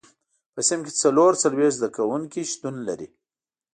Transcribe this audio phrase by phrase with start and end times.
[0.53, 3.07] په صنف کې څلور څلوېښت زده کوونکي شتون لري.